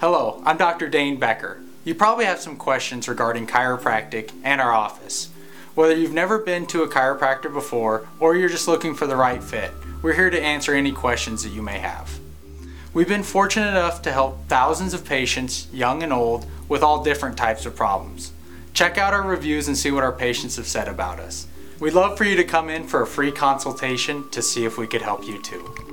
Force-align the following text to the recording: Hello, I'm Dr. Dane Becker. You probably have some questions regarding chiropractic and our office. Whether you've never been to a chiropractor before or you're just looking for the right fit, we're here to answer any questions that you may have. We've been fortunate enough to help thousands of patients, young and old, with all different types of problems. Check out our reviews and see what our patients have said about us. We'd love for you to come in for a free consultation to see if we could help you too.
Hello, 0.00 0.40
I'm 0.46 0.56
Dr. 0.56 0.88
Dane 0.88 1.18
Becker. 1.18 1.60
You 1.84 1.94
probably 1.94 2.24
have 2.24 2.40
some 2.40 2.56
questions 2.56 3.06
regarding 3.06 3.46
chiropractic 3.46 4.32
and 4.42 4.58
our 4.58 4.72
office. 4.72 5.28
Whether 5.74 5.94
you've 5.94 6.14
never 6.14 6.38
been 6.38 6.66
to 6.68 6.82
a 6.82 6.88
chiropractor 6.88 7.52
before 7.52 8.08
or 8.18 8.34
you're 8.34 8.48
just 8.48 8.66
looking 8.66 8.94
for 8.94 9.06
the 9.06 9.14
right 9.14 9.44
fit, 9.44 9.70
we're 10.00 10.14
here 10.14 10.30
to 10.30 10.40
answer 10.40 10.72
any 10.72 10.90
questions 10.90 11.42
that 11.42 11.50
you 11.52 11.60
may 11.60 11.80
have. 11.80 12.18
We've 12.94 13.06
been 13.06 13.22
fortunate 13.22 13.68
enough 13.68 14.00
to 14.00 14.10
help 14.10 14.48
thousands 14.48 14.94
of 14.94 15.04
patients, 15.04 15.68
young 15.70 16.02
and 16.02 16.14
old, 16.14 16.46
with 16.66 16.82
all 16.82 17.04
different 17.04 17.36
types 17.36 17.66
of 17.66 17.76
problems. 17.76 18.32
Check 18.72 18.96
out 18.96 19.12
our 19.12 19.28
reviews 19.28 19.68
and 19.68 19.76
see 19.76 19.90
what 19.90 20.02
our 20.02 20.12
patients 20.12 20.56
have 20.56 20.66
said 20.66 20.88
about 20.88 21.20
us. 21.20 21.46
We'd 21.78 21.92
love 21.92 22.16
for 22.16 22.24
you 22.24 22.36
to 22.36 22.44
come 22.44 22.70
in 22.70 22.88
for 22.88 23.02
a 23.02 23.06
free 23.06 23.32
consultation 23.32 24.30
to 24.30 24.40
see 24.40 24.64
if 24.64 24.78
we 24.78 24.86
could 24.86 25.02
help 25.02 25.26
you 25.26 25.42
too. 25.42 25.89